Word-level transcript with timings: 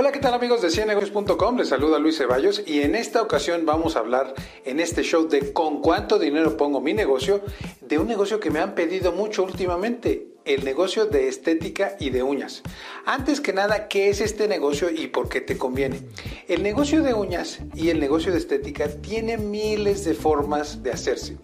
Hola, 0.00 0.12
¿qué 0.12 0.20
tal 0.20 0.32
amigos 0.32 0.62
de 0.62 0.70
ciennegocios.com? 0.70 1.56
Les 1.56 1.70
saluda 1.70 1.98
Luis 1.98 2.18
Ceballos 2.18 2.62
y 2.64 2.82
en 2.82 2.94
esta 2.94 3.20
ocasión 3.20 3.66
vamos 3.66 3.96
a 3.96 3.98
hablar 3.98 4.32
en 4.64 4.78
este 4.78 5.02
show 5.02 5.26
de 5.26 5.52
con 5.52 5.82
cuánto 5.82 6.20
dinero 6.20 6.56
pongo 6.56 6.80
mi 6.80 6.94
negocio, 6.94 7.40
de 7.80 7.98
un 7.98 8.06
negocio 8.06 8.38
que 8.38 8.52
me 8.52 8.60
han 8.60 8.76
pedido 8.76 9.10
mucho 9.10 9.42
últimamente 9.42 10.37
el 10.48 10.64
negocio 10.64 11.04
de 11.04 11.28
estética 11.28 11.94
y 12.00 12.08
de 12.08 12.22
uñas. 12.22 12.62
Antes 13.04 13.42
que 13.42 13.52
nada, 13.52 13.86
¿qué 13.86 14.08
es 14.08 14.22
este 14.22 14.48
negocio 14.48 14.88
y 14.90 15.08
por 15.08 15.28
qué 15.28 15.42
te 15.42 15.58
conviene? 15.58 16.00
El 16.48 16.62
negocio 16.62 17.02
de 17.02 17.12
uñas 17.12 17.58
y 17.74 17.90
el 17.90 18.00
negocio 18.00 18.32
de 18.32 18.38
estética 18.38 18.88
tiene 18.88 19.36
miles 19.36 20.06
de 20.06 20.14
formas 20.14 20.82
de 20.82 20.90
hacerse. 20.90 21.36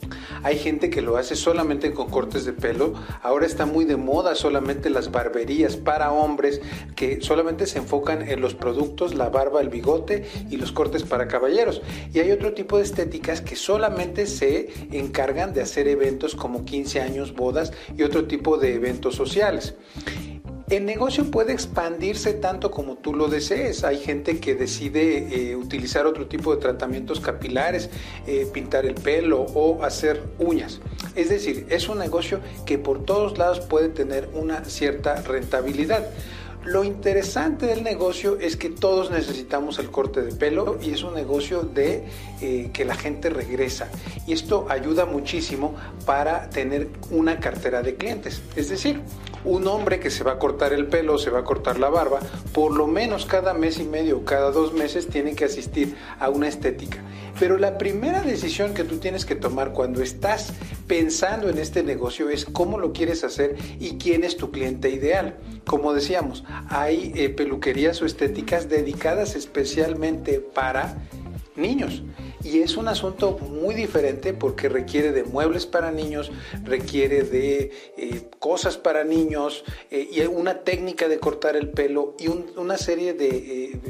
Hay 0.42 0.58
gente 0.58 0.88
que 0.88 1.02
lo 1.02 1.18
hace 1.18 1.36
solamente 1.36 1.92
con 1.92 2.08
cortes 2.08 2.46
de 2.46 2.54
pelo. 2.54 2.94
Ahora 3.22 3.44
está 3.44 3.66
muy 3.66 3.84
de 3.84 3.96
moda 3.96 4.34
solamente 4.34 4.88
las 4.88 5.12
barberías 5.12 5.76
para 5.76 6.10
hombres 6.10 6.62
que 6.96 7.20
solamente 7.20 7.66
se 7.66 7.78
enfocan 7.80 8.26
en 8.26 8.40
los 8.40 8.54
productos, 8.54 9.14
la 9.14 9.28
barba, 9.28 9.60
el 9.60 9.68
bigote 9.68 10.24
y 10.50 10.56
los 10.56 10.72
cortes 10.72 11.02
para 11.02 11.28
caballeros. 11.28 11.82
Y 12.14 12.20
hay 12.20 12.30
otro 12.30 12.54
tipo 12.54 12.78
de 12.78 12.84
estéticas 12.84 13.42
que 13.42 13.56
solamente 13.56 14.26
se 14.26 14.70
encargan 14.92 15.52
de 15.52 15.60
hacer 15.60 15.88
eventos 15.88 16.34
como 16.34 16.64
15 16.64 17.02
años, 17.02 17.34
bodas 17.34 17.72
y 17.96 18.02
otro 18.02 18.24
tipo 18.24 18.56
de 18.56 18.74
eventos 18.74 18.93
sociales. 19.00 19.74
El 20.70 20.86
negocio 20.86 21.30
puede 21.30 21.52
expandirse 21.52 22.32
tanto 22.32 22.70
como 22.70 22.96
tú 22.96 23.12
lo 23.12 23.28
desees. 23.28 23.84
Hay 23.84 23.98
gente 23.98 24.40
que 24.40 24.54
decide 24.54 25.50
eh, 25.50 25.56
utilizar 25.56 26.06
otro 26.06 26.26
tipo 26.26 26.54
de 26.54 26.60
tratamientos 26.60 27.20
capilares, 27.20 27.90
eh, 28.26 28.48
pintar 28.50 28.86
el 28.86 28.94
pelo 28.94 29.42
o 29.42 29.84
hacer 29.84 30.22
uñas. 30.38 30.80
Es 31.14 31.28
decir, 31.28 31.66
es 31.68 31.88
un 31.90 31.98
negocio 31.98 32.40
que 32.64 32.78
por 32.78 33.04
todos 33.04 33.36
lados 33.36 33.60
puede 33.60 33.90
tener 33.90 34.30
una 34.32 34.64
cierta 34.64 35.20
rentabilidad. 35.20 36.08
Lo 36.64 36.82
interesante 36.82 37.66
del 37.66 37.82
negocio 37.82 38.38
es 38.40 38.56
que 38.56 38.70
todos 38.70 39.10
necesitamos 39.10 39.78
el 39.78 39.90
corte 39.90 40.22
de 40.22 40.34
pelo 40.34 40.78
y 40.80 40.92
es 40.92 41.02
un 41.02 41.14
negocio 41.14 41.60
de 41.62 42.04
eh, 42.40 42.70
que 42.72 42.86
la 42.86 42.94
gente 42.94 43.28
regresa. 43.28 43.90
Y 44.26 44.32
esto 44.32 44.66
ayuda 44.70 45.04
muchísimo 45.04 45.74
para 46.06 46.48
tener 46.48 46.88
una 47.10 47.38
cartera 47.38 47.82
de 47.82 47.96
clientes. 47.96 48.40
Es 48.56 48.70
decir, 48.70 49.02
un 49.44 49.66
hombre 49.66 50.00
que 50.00 50.10
se 50.10 50.24
va 50.24 50.32
a 50.32 50.38
cortar 50.38 50.72
el 50.72 50.86
pelo, 50.86 51.18
se 51.18 51.30
va 51.30 51.40
a 51.40 51.44
cortar 51.44 51.78
la 51.78 51.88
barba, 51.88 52.20
por 52.52 52.74
lo 52.74 52.86
menos 52.86 53.26
cada 53.26 53.54
mes 53.54 53.78
y 53.78 53.84
medio 53.84 54.18
o 54.18 54.24
cada 54.24 54.50
dos 54.50 54.72
meses 54.72 55.08
tiene 55.08 55.34
que 55.34 55.44
asistir 55.44 55.96
a 56.18 56.30
una 56.30 56.48
estética. 56.48 57.02
Pero 57.38 57.58
la 57.58 57.78
primera 57.78 58.22
decisión 58.22 58.74
que 58.74 58.84
tú 58.84 58.98
tienes 58.98 59.24
que 59.24 59.34
tomar 59.34 59.72
cuando 59.72 60.02
estás 60.02 60.52
pensando 60.86 61.48
en 61.48 61.58
este 61.58 61.82
negocio 61.82 62.30
es 62.30 62.44
cómo 62.44 62.78
lo 62.78 62.92
quieres 62.92 63.24
hacer 63.24 63.56
y 63.80 63.98
quién 63.98 64.24
es 64.24 64.36
tu 64.36 64.50
cliente 64.50 64.90
ideal. 64.90 65.36
Como 65.66 65.92
decíamos, 65.92 66.44
hay 66.68 67.12
eh, 67.16 67.30
peluquerías 67.30 68.00
o 68.02 68.06
estéticas 68.06 68.68
dedicadas 68.68 69.34
especialmente 69.34 70.38
para 70.40 70.96
niños. 71.56 72.02
Y 72.44 72.60
es 72.60 72.76
un 72.76 72.88
asunto 72.88 73.38
muy 73.38 73.74
diferente 73.74 74.34
porque 74.34 74.68
requiere 74.68 75.12
de 75.12 75.24
muebles 75.24 75.66
para 75.66 75.90
niños, 75.90 76.30
requiere 76.62 77.22
de 77.22 77.72
eh, 77.96 78.28
cosas 78.38 78.76
para 78.76 79.02
niños 79.02 79.64
eh, 79.90 80.08
y 80.12 80.20
una 80.20 80.60
técnica 80.60 81.08
de 81.08 81.18
cortar 81.18 81.56
el 81.56 81.70
pelo 81.70 82.14
y 82.18 82.28
una 82.28 82.76
serie 82.76 83.14
de 83.14 83.80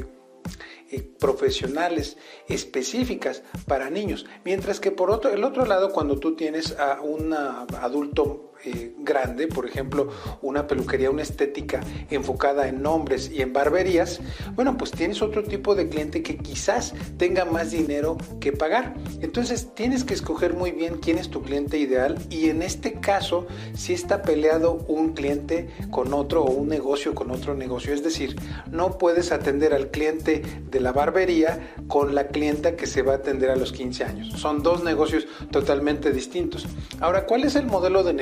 profesionales 1.19 2.17
específicas 2.47 3.43
para 3.67 3.89
niños. 3.89 4.25
Mientras 4.43 4.79
que 4.79 4.91
por 4.91 5.11
otro, 5.11 5.31
el 5.31 5.43
otro 5.43 5.65
lado, 5.65 5.91
cuando 5.91 6.17
tú 6.17 6.35
tienes 6.35 6.77
a 6.77 7.01
un 7.01 7.33
adulto 7.33 8.53
eh, 8.65 8.93
grande, 8.99 9.47
por 9.47 9.67
ejemplo, 9.67 10.09
una 10.41 10.67
peluquería, 10.67 11.11
una 11.11 11.21
estética 11.21 11.81
enfocada 12.09 12.67
en 12.67 12.85
hombres 12.85 13.31
y 13.31 13.41
en 13.41 13.53
barberías, 13.53 14.19
bueno, 14.55 14.77
pues 14.77 14.91
tienes 14.91 15.21
otro 15.21 15.43
tipo 15.43 15.75
de 15.75 15.87
cliente 15.87 16.23
que 16.23 16.37
quizás 16.37 16.93
tenga 17.17 17.45
más 17.45 17.71
dinero 17.71 18.17
que 18.39 18.51
pagar. 18.51 18.95
Entonces 19.21 19.73
tienes 19.75 20.03
que 20.03 20.15
escoger 20.15 20.53
muy 20.53 20.71
bien 20.71 20.97
quién 20.97 21.17
es 21.17 21.29
tu 21.29 21.43
cliente 21.43 21.77
ideal 21.77 22.17
y 22.29 22.49
en 22.49 22.63
este 22.63 22.93
caso, 22.93 23.47
si 23.75 23.93
está 23.93 24.23
peleado 24.23 24.83
un 24.87 25.13
cliente 25.13 25.69
con 25.91 26.13
otro 26.13 26.43
o 26.43 26.51
un 26.51 26.67
negocio 26.67 27.13
con 27.13 27.31
otro 27.31 27.53
negocio, 27.53 27.93
es 27.93 28.03
decir, 28.03 28.35
no 28.71 28.97
puedes 28.97 29.31
atender 29.31 29.73
al 29.73 29.91
cliente 29.91 30.41
de 30.71 30.79
la 30.79 30.91
barbería 30.91 31.73
con 31.87 32.15
la 32.15 32.27
clienta 32.27 32.75
que 32.75 32.87
se 32.87 33.01
va 33.01 33.13
a 33.13 33.17
atender 33.17 33.49
a 33.51 33.55
los 33.55 33.71
15 33.71 34.03
años. 34.03 34.39
Son 34.39 34.63
dos 34.63 34.83
negocios 34.83 35.27
totalmente 35.51 36.11
distintos. 36.11 36.65
Ahora, 36.99 37.25
¿cuál 37.25 37.43
es 37.43 37.55
el 37.55 37.67
modelo 37.67 38.03
de 38.03 38.13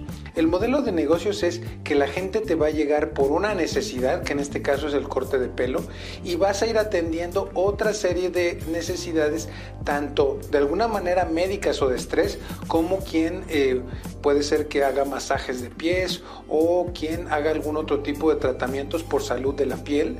negocios? 0.00 0.22
El 0.34 0.46
modelo 0.46 0.80
de 0.80 0.92
negocios 0.92 1.42
es 1.42 1.60
que 1.84 1.94
la 1.94 2.06
gente 2.06 2.40
te 2.40 2.54
va 2.54 2.68
a 2.68 2.70
llegar 2.70 3.10
por 3.10 3.32
una 3.32 3.54
necesidad, 3.54 4.22
que 4.22 4.32
en 4.32 4.40
este 4.40 4.62
caso 4.62 4.88
es 4.88 4.94
el 4.94 5.06
corte 5.06 5.38
de 5.38 5.48
pelo, 5.48 5.82
y 6.24 6.36
vas 6.36 6.62
a 6.62 6.66
ir 6.66 6.78
atendiendo 6.78 7.50
otra 7.52 7.92
serie 7.92 8.30
de 8.30 8.58
necesidades, 8.72 9.50
tanto 9.84 10.38
de 10.50 10.56
alguna 10.56 10.88
manera 10.88 11.26
médicas 11.26 11.82
o 11.82 11.88
de 11.88 11.96
estrés, 11.96 12.38
como 12.66 13.00
quien 13.00 13.44
eh, 13.50 13.82
puede 14.22 14.42
ser 14.42 14.68
que 14.68 14.84
haga 14.84 15.04
masajes 15.04 15.60
de 15.60 15.68
pies 15.68 16.22
o 16.48 16.90
quien 16.98 17.30
haga 17.30 17.50
algún 17.50 17.76
otro 17.76 18.00
tipo 18.00 18.32
de 18.32 18.40
tratamientos 18.40 19.02
por 19.02 19.22
salud 19.22 19.54
de 19.54 19.66
la 19.66 19.76
piel. 19.76 20.16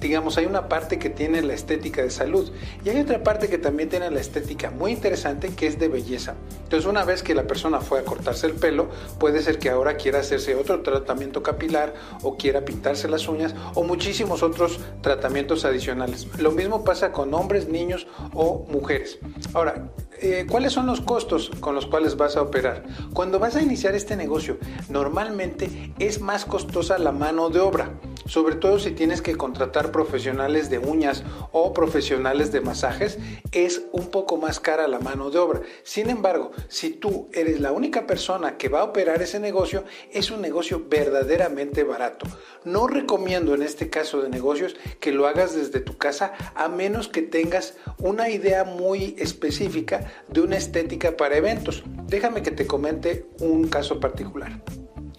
digamos, 0.00 0.38
hay 0.38 0.46
una 0.46 0.68
parte 0.68 0.98
que 0.98 1.10
tiene 1.10 1.42
la 1.42 1.52
estética 1.52 2.02
de 2.02 2.10
salud 2.10 2.50
y 2.84 2.88
hay 2.88 3.00
otra 3.00 3.22
parte 3.22 3.48
que 3.48 3.58
también 3.58 3.88
tiene 3.88 4.10
la 4.10 4.20
estética 4.20 4.70
muy 4.70 4.92
interesante 4.92 5.50
que 5.50 5.66
es 5.66 5.78
de 5.78 5.88
belleza. 5.88 6.36
Entonces, 6.62 6.88
una 6.88 7.04
vez 7.04 7.22
que 7.22 7.34
la 7.34 7.46
persona 7.46 7.80
fue 7.80 8.00
a 8.00 8.04
cortarse 8.04 8.46
el 8.46 8.54
pelo, 8.54 8.85
puede 9.18 9.42
ser 9.42 9.58
que 9.58 9.70
ahora 9.70 9.96
quiera 9.96 10.20
hacerse 10.20 10.54
otro 10.54 10.82
tratamiento 10.82 11.42
capilar 11.42 11.94
o 12.22 12.36
quiera 12.36 12.64
pintarse 12.64 13.08
las 13.08 13.28
uñas 13.28 13.54
o 13.74 13.82
muchísimos 13.82 14.42
otros 14.42 14.80
tratamientos 15.00 15.64
adicionales. 15.64 16.26
Lo 16.38 16.50
mismo 16.50 16.84
pasa 16.84 17.12
con 17.12 17.32
hombres, 17.34 17.68
niños 17.68 18.06
o 18.34 18.64
mujeres. 18.68 19.18
Ahora, 19.54 19.88
eh, 20.20 20.46
¿cuáles 20.48 20.72
son 20.72 20.86
los 20.86 21.00
costos 21.00 21.50
con 21.60 21.74
los 21.74 21.86
cuales 21.86 22.16
vas 22.16 22.36
a 22.36 22.42
operar? 22.42 22.84
Cuando 23.12 23.38
vas 23.38 23.56
a 23.56 23.62
iniciar 23.62 23.94
este 23.94 24.16
negocio, 24.16 24.58
normalmente 24.88 25.92
es 25.98 26.20
más 26.20 26.44
costosa 26.44 26.98
la 26.98 27.12
mano 27.12 27.50
de 27.50 27.60
obra 27.60 27.90
sobre 28.26 28.56
todo 28.56 28.78
si 28.78 28.90
tienes 28.90 29.22
que 29.22 29.36
contratar 29.36 29.92
profesionales 29.92 30.68
de 30.68 30.78
uñas 30.78 31.22
o 31.52 31.72
profesionales 31.72 32.50
de 32.50 32.60
masajes, 32.60 33.18
es 33.52 33.82
un 33.92 34.08
poco 34.10 34.36
más 34.36 34.58
cara 34.58 34.88
la 34.88 34.98
mano 34.98 35.30
de 35.30 35.38
obra. 35.38 35.62
Sin 35.84 36.10
embargo, 36.10 36.50
si 36.68 36.90
tú 36.90 37.28
eres 37.32 37.60
la 37.60 37.72
única 37.72 38.06
persona 38.06 38.56
que 38.56 38.68
va 38.68 38.80
a 38.80 38.84
operar 38.84 39.22
ese 39.22 39.38
negocio, 39.38 39.84
es 40.12 40.30
un 40.30 40.40
negocio 40.40 40.84
verdaderamente 40.88 41.84
barato. 41.84 42.26
No 42.64 42.88
recomiendo 42.88 43.54
en 43.54 43.62
este 43.62 43.90
caso 43.90 44.20
de 44.20 44.28
negocios 44.28 44.76
que 44.98 45.12
lo 45.12 45.28
hagas 45.28 45.54
desde 45.54 45.80
tu 45.80 45.96
casa 45.96 46.32
a 46.54 46.68
menos 46.68 47.08
que 47.08 47.22
tengas 47.22 47.74
una 47.98 48.28
idea 48.28 48.64
muy 48.64 49.14
específica 49.18 50.05
de 50.28 50.40
una 50.40 50.56
estética 50.56 51.16
para 51.16 51.36
eventos. 51.36 51.84
Déjame 52.06 52.42
que 52.42 52.50
te 52.50 52.66
comente 52.66 53.26
un 53.40 53.68
caso 53.68 54.00
particular. 54.00 54.60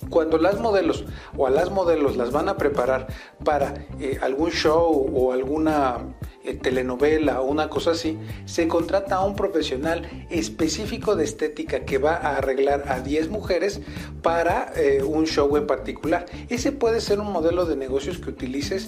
Cuando 0.10 0.38
las 0.38 0.60
modelos 0.60 1.06
o 1.36 1.48
a 1.48 1.50
las 1.50 1.70
modelos 1.70 2.16
las 2.16 2.32
van 2.32 2.50
a 2.50 2.58
preparar 2.58 3.08
para 3.44 3.86
eh, 4.00 4.18
algún 4.22 4.52
show 4.52 5.12
o 5.14 5.34
alguna 5.34 6.16
telenovela 6.54 7.42
o 7.42 7.46
una 7.46 7.70
cosa 7.70 7.92
así, 7.92 8.18
se 8.46 8.68
contrata 8.68 9.16
a 9.16 9.26
un 9.26 9.36
profesional 9.36 10.28
específico 10.30 11.16
de 11.16 11.24
estética 11.24 11.86
que 11.86 11.98
va 11.98 12.16
a 12.16 12.38
arreglar 12.38 12.86
a 12.88 13.00
10 13.00 13.30
mujeres 13.30 13.82
para 14.22 14.72
eh, 14.76 15.04
un 15.04 15.26
show 15.26 15.56
en 15.58 15.68
particular. 15.68 16.26
Ese 16.50 16.72
puede 16.72 17.02
ser 17.02 17.20
un 17.20 17.32
modelo 17.32 17.66
de 17.66 17.76
negocios 17.76 18.18
que 18.18 18.30
utilices 18.30 18.88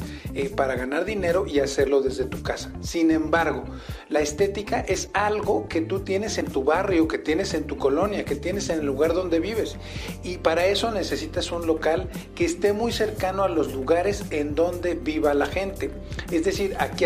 para 0.56 0.76
ganar 0.76 1.06
dinero 1.06 1.46
y 1.48 1.60
hacerlo 1.60 2.02
desde 2.02 2.26
tu 2.26 2.42
casa. 2.42 2.72
Sin 2.82 3.12
embargo, 3.12 3.64
la 4.10 4.22
estética 4.22 4.82
es 4.82 5.10
algo 5.14 5.68
que 5.68 5.82
tú 5.82 6.02
tienes 6.02 6.38
en 6.38 6.46
tu 6.48 6.64
barrio, 6.64 7.08
que 7.08 7.18
tienes 7.18 7.54
en 7.54 7.66
tu 7.66 7.78
colonia, 7.78 8.26
que 8.26 8.36
tienes 8.36 8.70
en 8.70 8.80
el 8.80 8.86
lugar 8.86 9.14
donde 9.14 9.40
vives. 9.40 9.78
Y 10.24 10.38
para 10.38 10.66
eso 10.66 10.92
necesitas 10.92 11.52
un 11.52 11.68
local 11.68 12.10
que 12.36 12.46
esté 12.46 12.74
muy 12.74 12.92
cercano 12.92 13.44
a 13.44 13.50
los 13.50 13.74
lugares 13.74 14.26
en 14.32 14.56
donde 14.56 14.96
viva 14.96 15.34
la 15.34 15.46
gente. 15.46 15.92
Es 16.32 16.44
decir, 16.46 16.76
aquí 16.80 17.06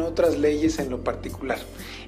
otras 0.00 0.38
leyes 0.38 0.78
en 0.78 0.90
lo 0.90 1.02
particular. 1.02 1.58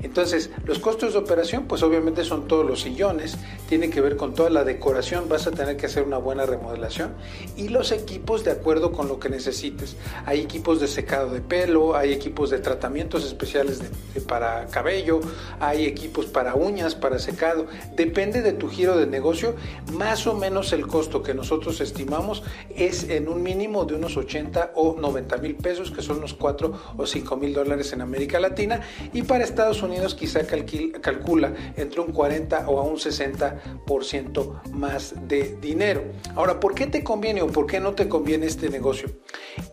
Entonces, 0.05 0.51
los 0.67 0.79
costos 0.79 1.15
de 1.15 1.19
operación, 1.19 1.65
pues 1.67 1.83
obviamente 1.83 2.25
son 2.25 2.47
todos 2.47 2.67
los 2.67 2.83
sillones, 2.83 3.39
tiene 3.71 3.89
que 3.89 4.03
ver 4.03 4.17
con 4.17 4.35
toda 4.35 4.51
la 4.51 4.63
decoración, 4.63 5.31
vas 5.31 5.47
a 5.47 5.51
tener 5.51 5.79
que 5.79 5.87
hacer 5.87 6.03
una 6.03 6.19
buena 6.19 6.45
remodelación 6.45 7.15
y 7.57 7.69
los 7.69 7.91
equipos 7.91 8.45
de 8.45 8.51
acuerdo 8.51 8.93
con 8.93 9.09
lo 9.09 9.19
que 9.19 9.31
necesites. 9.31 9.97
Hay 10.27 10.41
equipos 10.41 10.79
de 10.79 10.89
secado 10.89 11.31
de 11.31 11.41
pelo, 11.41 11.97
hay 11.97 12.13
equipos 12.13 12.51
de 12.51 12.59
tratamientos 12.59 13.25
especiales 13.25 13.83
para 14.29 14.67
cabello, 14.67 15.21
hay 15.59 15.87
equipos 15.87 16.27
para 16.27 16.55
uñas, 16.55 16.95
para 16.95 17.19
secado. 17.19 17.67
Depende 17.97 18.43
de 18.43 18.53
tu 18.53 18.69
giro 18.69 18.99
de 18.99 19.07
negocio, 19.07 19.55
más 19.95 20.27
o 20.27 20.35
menos 20.35 20.75
el 20.75 20.87
costo 20.87 21.23
que 21.23 21.33
nosotros 21.33 21.81
estimamos 21.81 22.43
es 22.77 23.09
en 23.09 23.27
un 23.27 23.43
mínimo 23.43 23.87
de 23.87 23.95
unos 23.95 24.19
80 24.19 24.73
o 24.75 24.97
90 25.01 25.39
mil 25.39 25.55
pesos, 25.55 25.91
que 25.91 26.03
son 26.03 26.19
unos 26.19 26.35
4 26.35 26.73
o 26.95 27.07
5 27.07 27.37
mil 27.39 27.55
dólares 27.55 27.91
en 27.95 28.03
América 28.03 28.39
Latina, 28.39 28.83
y 29.15 29.23
para 29.23 29.45
Estados 29.45 29.83
Unidos 29.83 29.94
quizá 30.15 30.41
calcula 30.47 31.55
entre 31.77 32.01
un 32.01 32.13
40 32.13 32.69
o 32.69 32.79
a 32.79 32.83
un 32.83 32.97
60% 32.97 34.63
más 34.73 35.15
de 35.29 35.57
dinero. 35.61 36.05
Ahora, 36.35 36.61
¿por 36.61 36.75
qué 36.75 36.87
te 36.87 37.03
conviene 37.03 37.43
o 37.43 37.47
por 37.47 37.67
qué 37.67 37.81
no 37.81 37.95
te 37.95 38.09
conviene 38.09 38.47
este 38.47 38.69
negocio? 38.69 39.11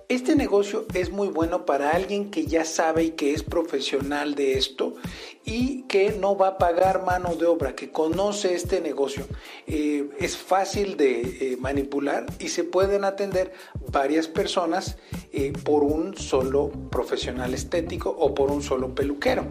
Este 0.08 0.36
negocio 0.36 0.86
es 0.94 1.12
muy 1.12 1.30
bueno 1.30 1.66
para 1.66 1.92
alguien 1.92 2.32
que 2.32 2.46
ya 2.46 2.66
sabe 2.66 3.04
y 3.06 3.12
que 3.12 3.34
es 3.34 3.44
profesional 3.44 4.36
de 4.36 4.58
esto 4.58 4.96
y 5.44 5.84
que 5.84 6.12
no 6.12 6.38
va 6.38 6.50
a 6.50 6.58
pagar 6.58 7.04
mano 7.04 7.36
de 7.36 7.46
obra, 7.46 7.76
que 7.76 7.92
conoce 7.92 8.54
este 8.54 8.80
negocio. 8.80 9.26
Eh, 9.66 10.10
es 10.20 10.38
fácil 10.38 10.98
de 10.98 11.22
eh, 11.22 11.58
manipular 11.60 12.26
y 12.40 12.50
se 12.50 12.64
pueden 12.64 13.04
atender 13.04 13.52
varias 13.92 14.28
personas 14.28 14.98
eh, 15.34 15.52
por 15.64 15.84
un 15.84 16.16
solo 16.18 16.72
profesional 16.90 17.54
estético 17.54 18.10
o 18.10 18.36
por 18.36 18.52
un 18.52 18.62
solo 18.62 18.94
peluquero. 18.94 19.48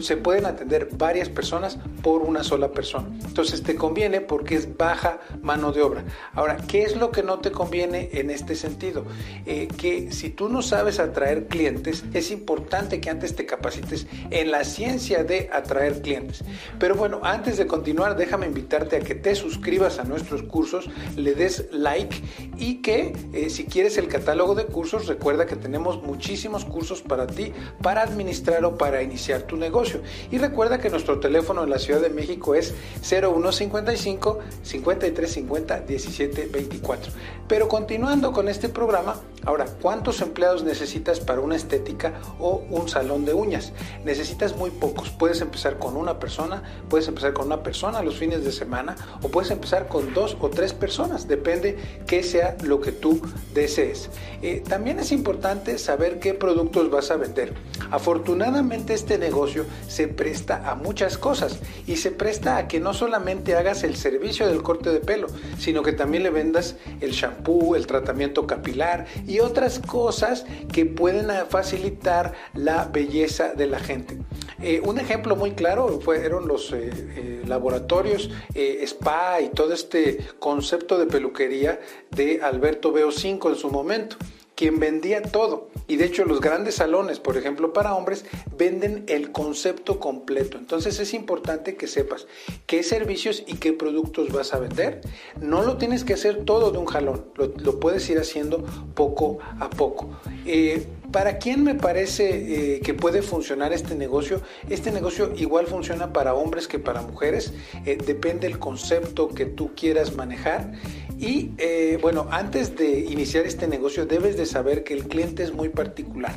se 0.00 0.16
pueden 0.16 0.46
atender 0.46 0.88
varias 0.92 1.28
personas 1.28 1.78
por 2.02 2.22
una 2.22 2.44
sola 2.44 2.72
persona. 2.72 3.08
Entonces 3.24 3.62
te 3.62 3.76
conviene 3.76 4.20
porque 4.20 4.56
es 4.56 4.76
baja 4.76 5.20
mano 5.42 5.72
de 5.72 5.82
obra. 5.82 6.04
Ahora, 6.34 6.58
¿qué 6.68 6.82
es 6.82 6.96
lo 6.96 7.10
que 7.10 7.22
no 7.22 7.38
te 7.38 7.50
conviene 7.50 8.10
en 8.12 8.30
este 8.30 8.54
sentido? 8.54 9.04
que 9.44 10.10
si 10.12 10.30
tú 10.30 10.48
no 10.48 10.62
sabes 10.62 10.98
atraer 10.98 11.46
clientes, 11.46 12.04
es 12.12 12.30
importante 12.30 13.00
que 13.00 13.10
antes 13.10 13.34
te 13.34 13.46
capacites 13.46 14.06
en 14.30 14.50
la 14.50 14.64
ciencia 14.64 15.13
de 15.22 15.48
atraer 15.52 16.02
clientes. 16.02 16.42
Pero 16.78 16.96
bueno, 16.96 17.20
antes 17.22 17.56
de 17.56 17.66
continuar, 17.66 18.16
déjame 18.16 18.46
invitarte 18.46 18.96
a 18.96 19.00
que 19.00 19.14
te 19.14 19.34
suscribas 19.34 19.98
a 19.98 20.04
nuestros 20.04 20.42
cursos, 20.42 20.88
le 21.16 21.34
des 21.34 21.66
like 21.70 22.22
y 22.56 22.82
que 22.82 23.12
eh, 23.32 23.50
si 23.50 23.64
quieres 23.66 23.98
el 23.98 24.08
catálogo 24.08 24.54
de 24.54 24.64
cursos, 24.64 25.06
recuerda 25.06 25.46
que 25.46 25.56
tenemos 25.56 26.02
muchísimos 26.02 26.64
cursos 26.64 27.02
para 27.02 27.26
ti, 27.26 27.52
para 27.82 28.02
administrar 28.02 28.64
o 28.64 28.76
para 28.76 29.02
iniciar 29.02 29.42
tu 29.42 29.56
negocio. 29.56 30.00
Y 30.30 30.38
recuerda 30.38 30.78
que 30.78 30.90
nuestro 30.90 31.20
teléfono 31.20 31.62
en 31.62 31.70
la 31.70 31.78
Ciudad 31.78 32.00
de 32.00 32.10
México 32.10 32.54
es 32.54 32.74
0155 33.02 34.38
5350 34.62 35.84
1724. 35.86 37.12
Pero 37.48 37.68
continuando 37.68 38.32
con 38.32 38.48
este 38.48 38.68
programa, 38.68 39.20
ahora, 39.44 39.66
¿cuántos 39.82 40.20
empleados 40.22 40.64
necesitas 40.64 41.20
para 41.20 41.40
una 41.40 41.56
estética 41.56 42.14
o 42.38 42.62
un 42.70 42.88
salón 42.88 43.24
de 43.24 43.34
uñas? 43.34 43.72
Necesitas 44.04 44.56
muy 44.56 44.70
pocos. 44.70 45.03
Puedes 45.10 45.40
empezar 45.40 45.78
con 45.78 45.96
una 45.96 46.18
persona, 46.18 46.62
puedes 46.88 47.08
empezar 47.08 47.32
con 47.32 47.46
una 47.46 47.62
persona 47.62 48.02
los 48.02 48.16
fines 48.16 48.44
de 48.44 48.52
semana 48.52 48.96
o 49.22 49.28
puedes 49.28 49.50
empezar 49.50 49.88
con 49.88 50.14
dos 50.14 50.36
o 50.40 50.50
tres 50.50 50.72
personas, 50.72 51.28
depende 51.28 51.76
que 52.06 52.22
sea 52.22 52.56
lo 52.62 52.80
que 52.80 52.92
tú 52.92 53.20
desees. 53.54 54.10
Eh, 54.42 54.62
también 54.66 54.98
es 54.98 55.12
importante 55.12 55.78
saber 55.78 56.18
qué 56.20 56.34
productos 56.34 56.90
vas 56.90 57.10
a 57.10 57.16
vender. 57.16 57.54
Afortunadamente 57.90 58.94
este 58.94 59.18
negocio 59.18 59.64
se 59.88 60.08
presta 60.08 60.70
a 60.70 60.74
muchas 60.74 61.18
cosas 61.18 61.58
y 61.86 61.96
se 61.96 62.10
presta 62.10 62.56
a 62.56 62.68
que 62.68 62.80
no 62.80 62.94
solamente 62.94 63.54
hagas 63.54 63.84
el 63.84 63.96
servicio 63.96 64.46
del 64.46 64.62
corte 64.62 64.90
de 64.90 65.00
pelo, 65.00 65.28
sino 65.58 65.82
que 65.82 65.92
también 65.92 66.22
le 66.22 66.30
vendas 66.30 66.76
el 67.00 67.12
shampoo, 67.12 67.76
el 67.76 67.86
tratamiento 67.86 68.46
capilar 68.46 69.06
y 69.26 69.40
otras 69.40 69.78
cosas 69.78 70.44
que 70.72 70.86
pueden 70.86 71.28
facilitar 71.48 72.32
la 72.54 72.84
belleza 72.86 73.54
de 73.54 73.66
la 73.66 73.78
gente. 73.78 74.18
Eh, 74.62 74.80
un 74.84 74.98
ejemplo 74.98 75.36
muy 75.36 75.52
claro 75.52 76.00
fueron 76.00 76.46
los 76.46 76.72
eh, 76.72 76.90
eh, 76.92 77.42
laboratorios 77.46 78.30
spa 78.54 79.40
y 79.40 79.48
todo 79.48 79.72
este 79.72 80.18
concepto 80.38 80.98
de 80.98 81.06
peluquería 81.06 81.80
de 82.10 82.40
Alberto 82.42 82.92
Veo 82.92 83.10
5 83.10 83.50
en 83.50 83.56
su 83.56 83.70
momento 83.70 84.16
quien 84.54 84.78
vendía 84.78 85.22
todo. 85.22 85.68
Y 85.86 85.96
de 85.96 86.06
hecho 86.06 86.24
los 86.24 86.40
grandes 86.40 86.76
salones, 86.76 87.20
por 87.20 87.36
ejemplo, 87.36 87.72
para 87.72 87.94
hombres, 87.94 88.24
venden 88.56 89.04
el 89.08 89.32
concepto 89.32 89.98
completo. 89.98 90.58
Entonces 90.58 90.98
es 90.98 91.14
importante 91.14 91.76
que 91.76 91.86
sepas 91.86 92.26
qué 92.66 92.82
servicios 92.82 93.42
y 93.46 93.54
qué 93.54 93.72
productos 93.72 94.32
vas 94.32 94.54
a 94.54 94.58
vender. 94.58 95.00
No 95.40 95.62
lo 95.62 95.76
tienes 95.76 96.04
que 96.04 96.14
hacer 96.14 96.44
todo 96.44 96.70
de 96.70 96.78
un 96.78 96.86
jalón, 96.86 97.26
lo, 97.36 97.80
puedes 97.80 98.08
ir 98.08 98.18
haciendo 98.18 98.64
poco 98.94 99.38
a 99.58 99.68
poco. 99.70 100.10
¿Para 101.14 101.38
quién 101.38 101.62
me 101.62 101.76
parece 101.76 102.74
eh, 102.74 102.80
que 102.80 102.92
puede 102.92 103.22
funcionar 103.22 103.72
este 103.72 103.94
negocio? 103.94 104.40
Este 104.68 104.90
negocio 104.90 105.32
igual 105.36 105.68
funciona 105.68 106.12
para 106.12 106.34
hombres 106.34 106.66
que 106.66 106.80
para 106.80 107.02
mujeres, 107.02 107.52
eh, 107.86 107.96
depende 108.04 108.48
del 108.48 108.58
concepto 108.58 109.28
que 109.28 109.46
tú 109.46 109.76
quieras 109.76 110.16
manejar. 110.16 110.72
Y 111.18 111.52
eh, 111.58 111.98
bueno, 112.00 112.26
antes 112.30 112.76
de 112.76 113.00
iniciar 113.00 113.46
este 113.46 113.66
negocio 113.68 114.06
debes 114.06 114.36
de 114.36 114.46
saber 114.46 114.84
que 114.84 114.94
el 114.94 115.06
cliente 115.06 115.42
es 115.42 115.52
muy 115.52 115.68
particular. 115.68 116.34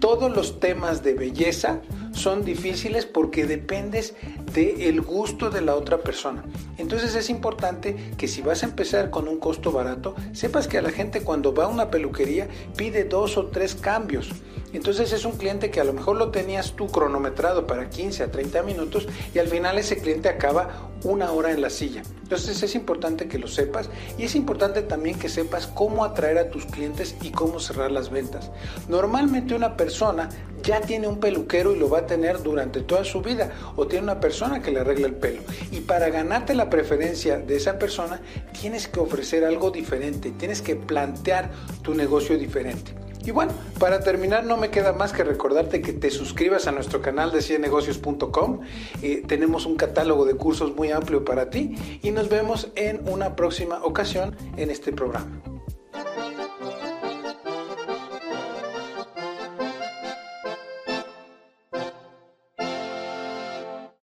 Todos 0.00 0.34
los 0.34 0.60
temas 0.60 1.02
de 1.02 1.14
belleza 1.14 1.80
son 2.12 2.44
difíciles 2.44 3.06
porque 3.06 3.46
dependes 3.46 4.14
del 4.52 5.00
gusto 5.00 5.50
de 5.50 5.60
la 5.60 5.74
otra 5.76 5.98
persona. 5.98 6.44
Entonces 6.78 7.14
es 7.14 7.30
importante 7.30 7.96
que 8.16 8.28
si 8.28 8.42
vas 8.42 8.62
a 8.62 8.66
empezar 8.66 9.10
con 9.10 9.28
un 9.28 9.38
costo 9.38 9.72
barato, 9.72 10.14
sepas 10.32 10.68
que 10.68 10.78
a 10.78 10.82
la 10.82 10.90
gente 10.90 11.22
cuando 11.22 11.54
va 11.54 11.64
a 11.64 11.68
una 11.68 11.90
peluquería 11.90 12.48
pide 12.76 13.04
dos 13.04 13.36
o 13.36 13.46
tres 13.46 13.74
cambios. 13.74 14.30
Entonces 14.72 15.12
es 15.12 15.24
un 15.24 15.32
cliente 15.32 15.70
que 15.70 15.80
a 15.80 15.84
lo 15.84 15.92
mejor 15.92 16.16
lo 16.16 16.30
tenías 16.30 16.72
tú 16.72 16.88
cronometrado 16.88 17.66
para 17.66 17.88
15 17.88 18.24
a 18.24 18.30
30 18.30 18.62
minutos 18.62 19.06
y 19.34 19.38
al 19.38 19.48
final 19.48 19.78
ese 19.78 19.98
cliente 19.98 20.28
acaba 20.28 20.90
una 21.04 21.32
hora 21.32 21.52
en 21.52 21.60
la 21.60 21.70
silla. 21.70 22.02
Entonces 22.22 22.62
es 22.62 22.74
importante 22.74 23.28
que 23.28 23.38
lo 23.38 23.48
sepas 23.48 23.88
y 24.18 24.24
es 24.24 24.34
importante 24.34 24.82
también 24.82 25.18
que 25.18 25.28
sepas 25.28 25.66
cómo 25.66 26.04
atraer 26.04 26.38
a 26.38 26.50
tus 26.50 26.66
clientes 26.66 27.16
y 27.22 27.30
cómo 27.30 27.60
cerrar 27.60 27.90
las 27.90 28.10
ventas. 28.10 28.50
Normalmente 28.88 29.54
una 29.54 29.76
persona 29.76 30.28
ya 30.62 30.80
tiene 30.80 31.08
un 31.08 31.20
peluquero 31.20 31.74
y 31.74 31.78
lo 31.78 31.88
va 31.88 32.00
a 32.00 32.06
tener 32.06 32.42
durante 32.42 32.80
toda 32.80 33.04
su 33.04 33.22
vida 33.22 33.52
o 33.76 33.86
tiene 33.86 34.04
una 34.04 34.20
persona 34.20 34.60
que 34.60 34.70
le 34.70 34.80
arregla 34.80 35.06
el 35.06 35.14
pelo. 35.14 35.40
Y 35.70 35.80
para 35.80 36.10
ganarte 36.10 36.54
la 36.54 36.68
preferencia 36.68 37.38
de 37.38 37.56
esa 37.56 37.78
persona 37.78 38.20
tienes 38.60 38.88
que 38.88 39.00
ofrecer 39.00 39.44
algo 39.44 39.70
diferente, 39.70 40.32
tienes 40.32 40.60
que 40.60 40.76
plantear 40.76 41.50
tu 41.82 41.94
negocio 41.94 42.36
diferente. 42.36 43.07
Y 43.28 43.30
bueno, 43.30 43.52
para 43.78 44.00
terminar 44.00 44.46
no 44.46 44.56
me 44.56 44.70
queda 44.70 44.94
más 44.94 45.12
que 45.12 45.22
recordarte 45.22 45.82
que 45.82 45.92
te 45.92 46.10
suscribas 46.10 46.66
a 46.66 46.72
nuestro 46.72 47.02
canal 47.02 47.30
de 47.30 47.42
cienegocios.com. 47.42 48.60
Eh, 49.02 49.22
tenemos 49.26 49.66
un 49.66 49.76
catálogo 49.76 50.24
de 50.24 50.32
cursos 50.32 50.74
muy 50.74 50.92
amplio 50.92 51.26
para 51.26 51.50
ti 51.50 51.74
y 52.00 52.10
nos 52.10 52.30
vemos 52.30 52.72
en 52.74 53.06
una 53.06 53.36
próxima 53.36 53.84
ocasión 53.84 54.34
en 54.56 54.70
este 54.70 54.92
programa. 54.92 55.57